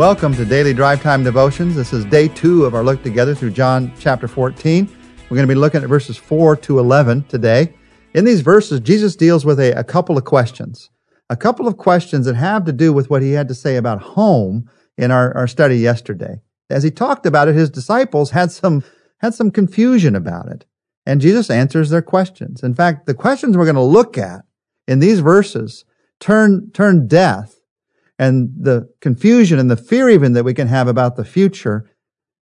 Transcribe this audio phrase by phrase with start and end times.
[0.00, 1.76] Welcome to Daily Drive Time Devotions.
[1.76, 4.86] This is day two of our look together through John chapter 14.
[5.28, 7.74] We're going to be looking at verses 4 to 11 today.
[8.14, 10.88] In these verses, Jesus deals with a, a couple of questions.
[11.28, 14.00] A couple of questions that have to do with what he had to say about
[14.00, 16.40] home in our, our study yesterday.
[16.70, 18.82] As he talked about it, his disciples had some,
[19.18, 20.64] had some confusion about it.
[21.04, 22.62] And Jesus answers their questions.
[22.62, 24.46] In fact, the questions we're going to look at
[24.88, 25.84] in these verses
[26.20, 27.59] turn, turn death
[28.20, 31.90] and the confusion and the fear even that we can have about the future,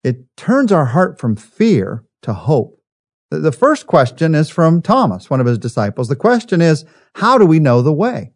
[0.04, 2.82] it turns our heart from fear to hope.
[3.30, 6.08] The first question is from Thomas, one of his disciples.
[6.08, 8.34] The question is, how do we know the way?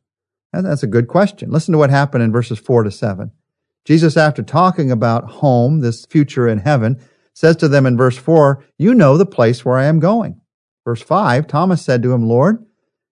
[0.54, 1.50] And that's a good question.
[1.50, 3.32] Listen to what happened in verses four to seven.
[3.84, 6.98] Jesus, after talking about home, this future in heaven,
[7.34, 10.40] says to them in verse four, you know the place where I am going.
[10.82, 12.64] Verse five, Thomas said to him, Lord,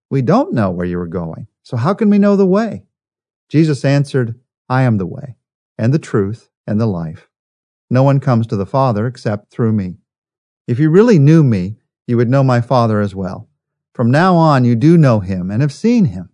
[0.09, 1.49] we don't know where you are going.
[1.63, 2.86] So how can we know the way?
[3.49, 5.37] Jesus answered, I am the way
[5.79, 7.29] and the truth and the life.
[7.91, 9.97] No one comes to the Father except through me.
[10.67, 13.49] If you really knew me, you would know my Father as well.
[13.95, 16.31] From now on, you do know him and have seen him.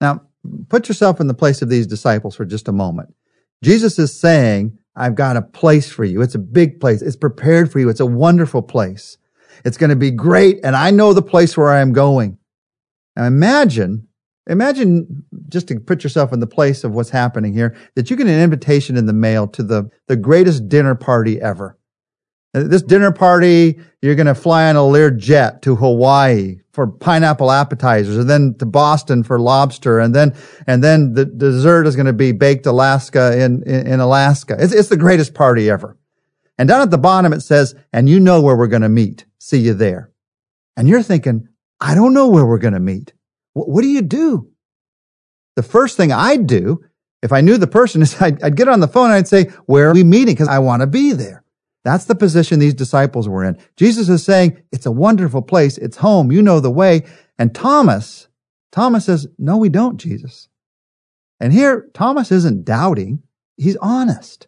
[0.00, 0.22] Now,
[0.68, 3.14] put yourself in the place of these disciples for just a moment.
[3.62, 6.20] Jesus is saying, I've got a place for you.
[6.22, 7.02] It's a big place.
[7.02, 7.88] It's prepared for you.
[7.88, 9.18] It's a wonderful place.
[9.64, 10.58] It's going to be great.
[10.64, 12.38] And I know the place where I am going.
[13.16, 14.08] Now imagine,
[14.46, 18.26] imagine just to put yourself in the place of what's happening here, that you get
[18.26, 21.76] an invitation in the mail to the, the greatest dinner party ever.
[22.52, 27.52] This dinner party, you're going to fly on a Lear jet to Hawaii for pineapple
[27.52, 30.00] appetizers and then to Boston for lobster.
[30.00, 30.34] And then,
[30.66, 34.56] and then the dessert is going to be baked Alaska in, in, in Alaska.
[34.58, 35.96] It's, it's the greatest party ever.
[36.58, 39.26] And down at the bottom, it says, and you know where we're going to meet.
[39.38, 40.10] See you there.
[40.76, 41.48] And you're thinking,
[41.80, 43.12] I don't know where we're going to meet.
[43.52, 44.49] What, what do you do?
[45.56, 46.84] The first thing I'd do
[47.22, 49.44] if I knew the person is I'd, I'd get on the phone and I'd say,
[49.66, 50.36] where are we meeting?
[50.36, 51.44] Cause I want to be there.
[51.82, 53.58] That's the position these disciples were in.
[53.76, 55.78] Jesus is saying, it's a wonderful place.
[55.78, 56.30] It's home.
[56.30, 57.06] You know the way.
[57.38, 58.28] And Thomas,
[58.70, 60.48] Thomas says, no, we don't, Jesus.
[61.40, 63.22] And here, Thomas isn't doubting.
[63.56, 64.46] He's honest.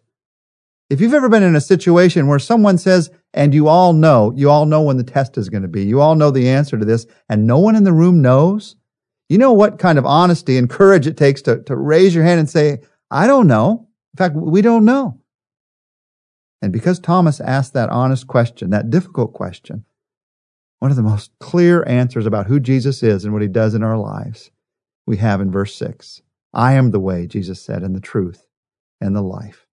[0.91, 4.51] If you've ever been in a situation where someone says, and you all know, you
[4.51, 6.85] all know when the test is going to be, you all know the answer to
[6.85, 8.75] this, and no one in the room knows,
[9.33, 12.39] you know what kind of honesty and courage it takes to, to raise your hand
[12.39, 13.87] and say, I don't know.
[14.13, 15.19] In fact, we don't know.
[16.61, 19.85] And because Thomas asked that honest question, that difficult question,
[20.77, 23.81] one of the most clear answers about who Jesus is and what he does in
[23.81, 24.51] our lives,
[25.07, 26.21] we have in verse 6.
[26.53, 28.45] I am the way, Jesus said, and the truth
[29.01, 29.65] and the life.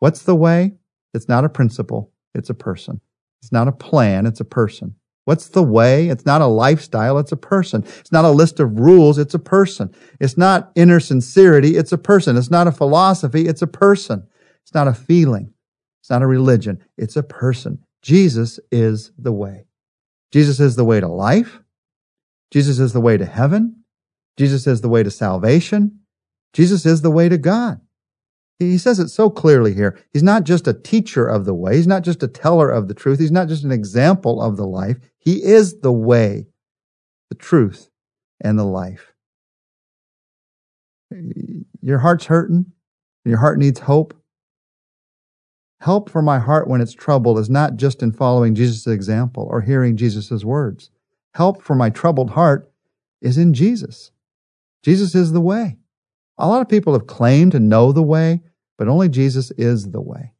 [0.00, 0.74] What's the way?
[1.14, 3.00] It's not a principle, it's a person.
[3.40, 4.96] It's not a plan, it's a person.
[5.26, 6.08] What's the way?
[6.08, 7.82] It's not a lifestyle, it's a person.
[7.98, 9.92] It's not a list of rules, it's a person.
[10.20, 12.36] It's not inner sincerity, it's a person.
[12.36, 14.28] It's not a philosophy, it's a person.
[14.62, 15.52] It's not a feeling.
[16.00, 16.80] It's not a religion.
[16.96, 17.80] It's a person.
[18.02, 19.66] Jesus is the way.
[20.32, 21.58] Jesus is the way to life.
[22.52, 23.82] Jesus is the way to heaven.
[24.36, 26.02] Jesus is the way to salvation.
[26.52, 27.80] Jesus is the way to God.
[28.58, 29.98] He says it so clearly here.
[30.12, 31.76] He's not just a teacher of the way.
[31.76, 33.18] He's not just a teller of the truth.
[33.18, 34.96] He's not just an example of the life.
[35.18, 36.46] He is the way,
[37.28, 37.90] the truth,
[38.40, 39.12] and the life.
[41.82, 42.72] Your heart's hurting.
[43.24, 44.14] Your heart needs hope.
[45.80, 49.60] Help for my heart when it's troubled is not just in following Jesus' example or
[49.60, 50.90] hearing Jesus' words.
[51.34, 52.70] Help for my troubled heart
[53.20, 54.10] is in Jesus.
[54.82, 55.76] Jesus is the way.
[56.38, 58.42] A lot of people have claimed to know the way,
[58.76, 60.32] but only Jesus is the way.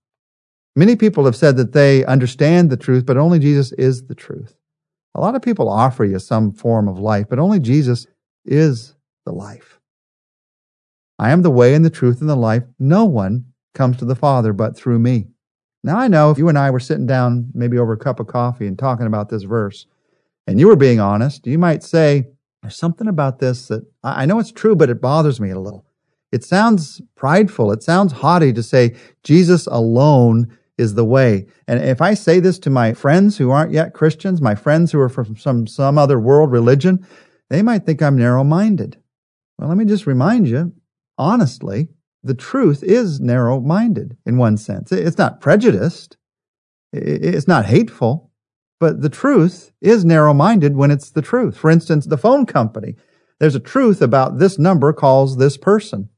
[0.75, 4.57] Many people have said that they understand the truth, but only Jesus is the truth.
[5.15, 8.07] A lot of people offer you some form of life, but only Jesus
[8.45, 9.81] is the life.
[11.19, 12.65] I am the way and the truth and the life.
[12.79, 15.29] No one comes to the Father but through me.
[15.83, 18.27] Now, I know if you and I were sitting down, maybe over a cup of
[18.27, 19.87] coffee and talking about this verse,
[20.47, 22.27] and you were being honest, you might say,
[22.61, 25.86] There's something about this that I know it's true, but it bothers me a little.
[26.37, 27.73] It sounds prideful.
[27.73, 31.47] It sounds haughty to say Jesus alone is the way.
[31.67, 35.01] And if I say this to my friends who aren't yet Christians, my friends who
[35.01, 37.07] are from some, some other world religion,
[37.49, 39.01] they might think I'm narrow minded.
[39.57, 40.75] Well, let me just remind you,
[41.17, 41.89] honestly,
[42.23, 44.93] the truth is narrow minded in one sense.
[44.93, 46.19] It's not prejudiced,
[46.93, 48.31] it's not hateful,
[48.79, 51.57] but the truth is narrow minded when it's the truth.
[51.57, 52.95] For instance, the phone company.
[53.39, 56.11] There's a truth about this number calls this person.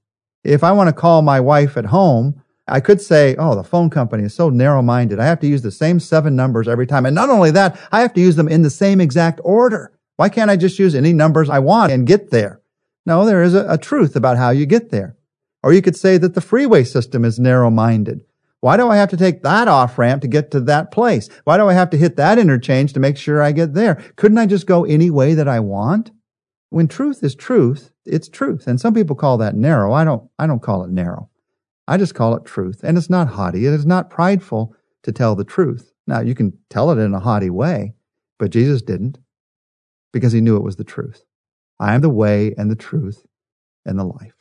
[0.48, 3.90] If I want to call my wife at home, I could say, oh, the phone
[3.90, 5.20] company is so narrow minded.
[5.20, 7.04] I have to use the same seven numbers every time.
[7.04, 9.92] And not only that, I have to use them in the same exact order.
[10.16, 12.62] Why can't I just use any numbers I want and get there?
[13.04, 15.16] No, there is a, a truth about how you get there.
[15.62, 18.24] Or you could say that the freeway system is narrow minded.
[18.60, 21.28] Why do I have to take that off ramp to get to that place?
[21.44, 23.96] Why do I have to hit that interchange to make sure I get there?
[24.16, 26.10] Couldn't I just go any way that I want?
[26.70, 28.66] When truth is truth, it's truth.
[28.66, 29.92] And some people call that narrow.
[29.92, 31.30] I don't, I don't call it narrow.
[31.86, 32.80] I just call it truth.
[32.82, 33.66] And it's not haughty.
[33.66, 35.92] It is not prideful to tell the truth.
[36.06, 37.94] Now, you can tell it in a haughty way,
[38.38, 39.18] but Jesus didn't
[40.12, 41.24] because he knew it was the truth.
[41.80, 43.26] I am the way and the truth
[43.86, 44.34] and the life.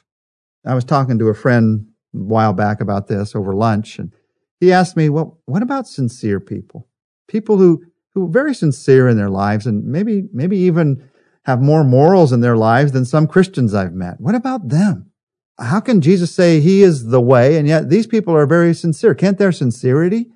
[0.65, 4.11] I was talking to a friend a while back about this over lunch, and
[4.59, 6.87] he asked me, well, what about sincere people?
[7.27, 7.83] People who,
[8.13, 11.09] who are very sincere in their lives and maybe, maybe even
[11.47, 14.19] have more morals in their lives than some Christians I've met.
[14.19, 15.11] What about them?
[15.57, 19.15] How can Jesus say he is the way and yet these people are very sincere?
[19.15, 20.27] Can't their sincerity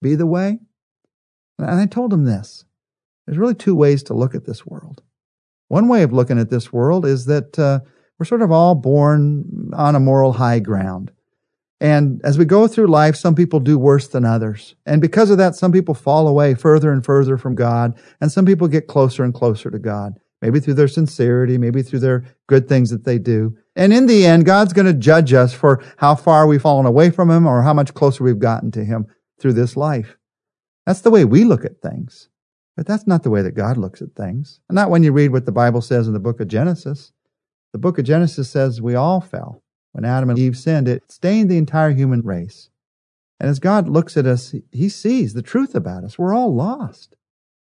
[0.00, 0.60] be the way?
[1.58, 2.64] And I told him this.
[3.26, 5.02] There's really two ways to look at this world.
[5.68, 7.80] One way of looking at this world is that uh,
[8.18, 11.10] we're sort of all born on a moral high ground.
[11.80, 14.74] And as we go through life, some people do worse than others.
[14.84, 18.44] And because of that, some people fall away further and further from God, and some
[18.44, 22.68] people get closer and closer to God, maybe through their sincerity, maybe through their good
[22.68, 23.56] things that they do.
[23.76, 27.10] And in the end, God's going to judge us for how far we've fallen away
[27.10, 29.06] from Him or how much closer we've gotten to Him
[29.38, 30.16] through this life.
[30.86, 32.28] That's the way we look at things.
[32.76, 34.60] But that's not the way that God looks at things.
[34.68, 37.12] And not when you read what the Bible says in the book of Genesis.
[37.72, 39.62] The book of Genesis says we all fell.
[39.92, 42.70] When Adam and Eve sinned, it stained the entire human race.
[43.38, 46.18] And as God looks at us, he sees the truth about us.
[46.18, 47.16] We're all lost.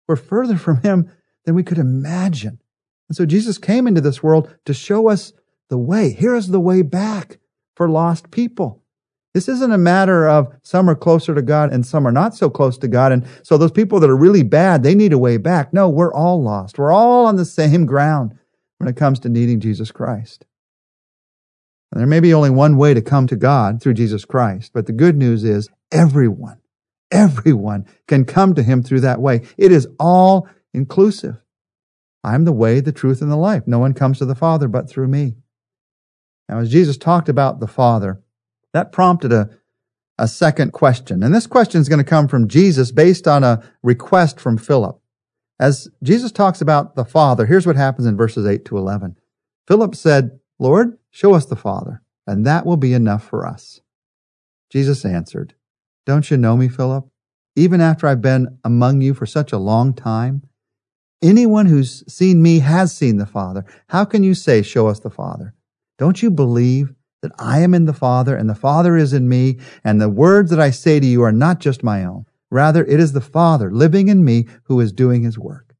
[0.08, 1.12] We're further from him
[1.46, 2.60] than we could imagine.
[3.10, 5.34] And so Jesus came into this world to show us
[5.70, 6.12] the way.
[6.12, 7.40] Here is the way back
[7.76, 8.82] for lost people.
[9.34, 12.50] This isn't a matter of some are closer to God and some are not so
[12.50, 13.12] close to God.
[13.12, 15.74] And so those people that are really bad, they need a way back.
[15.74, 16.78] No, we're all lost.
[16.78, 18.38] We're all on the same ground
[18.78, 20.46] when it comes to needing Jesus Christ.
[21.92, 24.86] And there may be only one way to come to God through Jesus Christ, but
[24.86, 26.60] the good news is everyone,
[27.12, 29.42] everyone can come to him through that way.
[29.58, 31.38] It is all inclusive.
[32.26, 33.64] I'm the way, the truth, and the life.
[33.68, 35.36] No one comes to the Father but through me.
[36.50, 38.20] Now, as Jesus talked about the Father,
[38.74, 39.52] that prompted a,
[40.18, 41.22] a second question.
[41.22, 45.00] And this question is going to come from Jesus based on a request from Philip.
[45.60, 49.18] As Jesus talks about the Father, here's what happens in verses 8 to 11.
[49.68, 53.82] Philip said, Lord, show us the Father, and that will be enough for us.
[54.72, 55.54] Jesus answered,
[56.08, 57.08] Don't you know me, Philip?
[57.56, 60.42] Even after I've been among you for such a long time?
[61.26, 63.66] Anyone who's seen me has seen the Father.
[63.88, 65.56] How can you say, Show us the Father?
[65.98, 66.94] Don't you believe
[67.24, 70.52] that I am in the Father and the Father is in me, and the words
[70.52, 72.26] that I say to you are not just my own?
[72.52, 75.76] Rather, it is the Father living in me who is doing his work.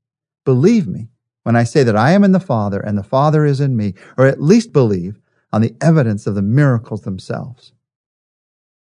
[0.46, 1.10] Believe me
[1.44, 3.94] when I say that I am in the Father and the Father is in me,
[4.18, 5.20] or at least believe
[5.54, 7.72] on the evidence of the miracles themselves.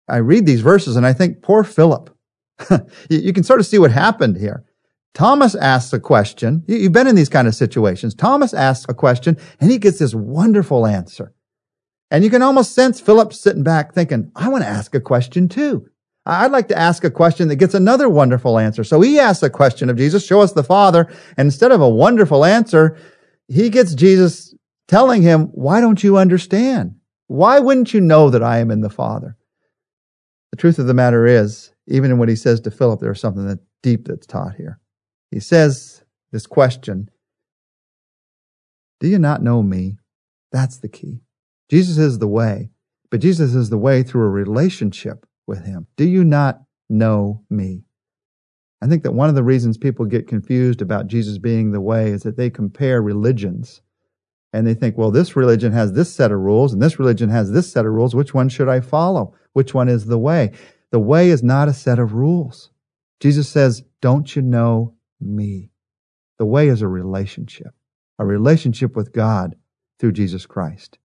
[0.08, 2.16] I read these verses and I think, poor Philip.
[3.10, 4.63] you can sort of see what happened here.
[5.13, 6.63] Thomas asks a question.
[6.68, 8.16] You've been in these kind of situations.
[8.16, 11.34] Thomas asks a question and he gets this wonderful answer.
[12.10, 15.48] And you can almost sense Philip sitting back thinking, I want to ask a question
[15.50, 15.88] too.
[16.25, 18.84] I'd like to ask a question that gets another wonderful answer.
[18.84, 21.12] So he asks a question of Jesus, show us the Father.
[21.36, 22.98] And instead of a wonderful answer,
[23.48, 24.53] he gets Jesus
[24.88, 26.96] telling him, why don't you understand?
[27.27, 29.36] Why wouldn't you know that I am in the Father?
[30.51, 33.48] The truth of the matter is, even in what he says to Philip, there's something
[33.48, 34.80] that deep that's taught here.
[35.32, 37.10] He says this question,
[39.00, 39.98] do you not know me?
[40.52, 41.22] That's the key.
[41.70, 42.70] Jesus is the way,
[43.10, 45.88] but Jesus is the way through a relationship with him.
[45.96, 47.86] Do you not know me?
[48.82, 52.10] I think that one of the reasons people get confused about Jesus being the way
[52.10, 53.82] is that they compare religions
[54.54, 57.52] and they think, well, this religion has this set of rules and this religion has
[57.52, 58.14] this set of rules.
[58.14, 59.34] Which one should I follow?
[59.54, 60.52] Which one is the way?
[60.92, 62.70] The way is not a set of rules.
[63.22, 65.72] Jesus says, don't you know me?
[66.38, 67.74] The way is a relationship,
[68.18, 69.56] a relationship with God
[70.00, 70.98] through Jesus Christ.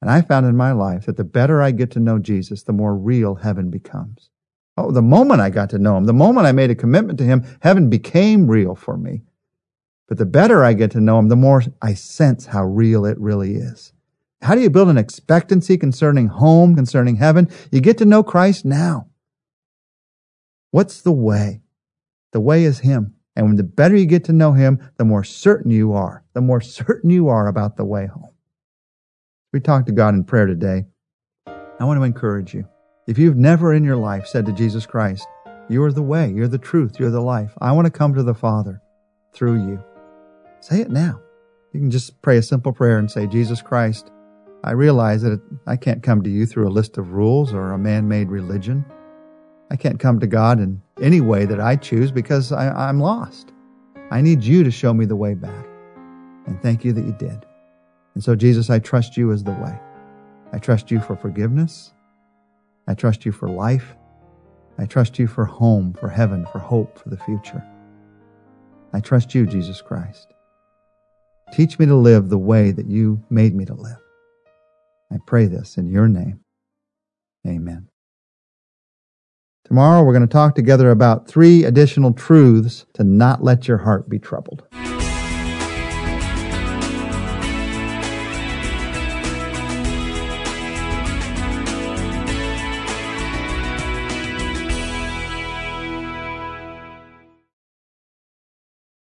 [0.00, 2.72] And I found in my life that the better I get to know Jesus, the
[2.72, 4.30] more real heaven becomes.
[4.76, 7.24] Oh, the moment I got to know him, the moment I made a commitment to
[7.24, 9.24] him, heaven became real for me.
[10.08, 13.18] But the better I get to know him, the more I sense how real it
[13.20, 13.92] really is.
[14.42, 17.50] How do you build an expectancy concerning home, concerning heaven?
[17.70, 19.08] You get to know Christ now.
[20.70, 21.60] What's the way?
[22.32, 23.14] The way is him.
[23.36, 26.40] And when the better you get to know him, the more certain you are, the
[26.40, 28.34] more certain you are about the way home.
[29.52, 30.84] We talked to God in prayer today.
[31.46, 32.68] I want to encourage you.
[33.06, 35.26] If you've never in your life said to Jesus Christ,
[35.68, 38.22] You are the way, you're the truth, you're the life, I want to come to
[38.22, 38.80] the Father
[39.32, 39.82] through you.
[40.60, 41.20] Say it now.
[41.72, 44.10] You can just pray a simple prayer and say, Jesus Christ,
[44.62, 47.78] I realize that I can't come to you through a list of rules or a
[47.78, 48.84] man made religion.
[49.70, 53.52] I can't come to God in any way that I choose because I, am lost.
[54.10, 55.66] I need you to show me the way back.
[56.46, 57.46] And thank you that you did.
[58.14, 59.78] And so, Jesus, I trust you as the way.
[60.52, 61.92] I trust you for forgiveness.
[62.88, 63.94] I trust you for life.
[64.78, 67.64] I trust you for home, for heaven, for hope, for the future.
[68.92, 70.34] I trust you, Jesus Christ.
[71.52, 73.98] Teach me to live the way that you made me to live.
[75.12, 76.40] I pray this in your name.
[77.46, 77.89] Amen.
[79.64, 84.08] Tomorrow we're going to talk together about three additional truths to not let your heart
[84.08, 84.64] be troubled.